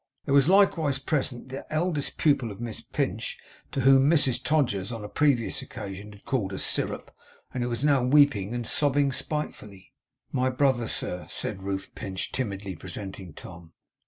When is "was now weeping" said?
7.69-8.55